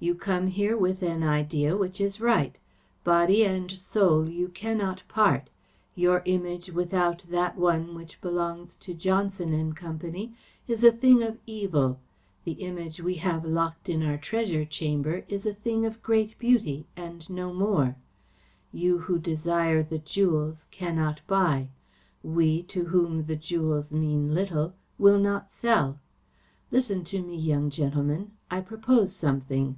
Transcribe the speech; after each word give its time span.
You 0.00 0.14
come 0.14 0.46
here 0.46 0.76
with 0.76 1.02
an 1.02 1.24
idea 1.24 1.76
which 1.76 2.00
is 2.00 2.20
right. 2.20 2.54
Body 3.02 3.44
and 3.44 3.68
Soul 3.68 4.28
you 4.28 4.46
cannot 4.46 5.02
part. 5.08 5.50
Your 5.96 6.22
Image 6.24 6.70
without 6.70 7.24
that 7.30 7.56
one 7.58 7.96
which 7.96 8.20
belongs 8.20 8.76
to 8.76 8.94
Johnson 8.94 9.52
and 9.52 9.74
Company 9.76 10.32
is 10.68 10.84
a 10.84 10.92
thing 10.92 11.24
of 11.24 11.40
evil. 11.46 11.98
The 12.44 12.52
Image 12.52 13.00
we 13.00 13.14
have 13.16 13.44
locked 13.44 13.88
in 13.88 14.04
our 14.04 14.16
treasure 14.16 14.64
chamber 14.64 15.24
is 15.26 15.44
a 15.44 15.52
thing 15.52 15.84
of 15.84 16.00
great 16.00 16.38
beauty, 16.38 16.86
and 16.96 17.28
no 17.28 17.52
more. 17.52 17.96
You 18.72 18.98
who 19.00 19.18
desire 19.18 19.82
the 19.82 19.98
jewels 19.98 20.68
cannot 20.70 21.22
buy. 21.26 21.70
We, 22.22 22.62
to 22.70 22.84
whom 22.84 23.24
the 23.26 23.34
jewels 23.34 23.92
mean 23.92 24.32
little, 24.32 24.74
will 24.96 25.18
not 25.18 25.50
sell. 25.52 25.98
Listen 26.70 27.02
to 27.06 27.20
me, 27.20 27.34
young 27.34 27.68
gentleman. 27.68 28.30
I 28.48 28.60
propose 28.60 29.12
something." 29.12 29.76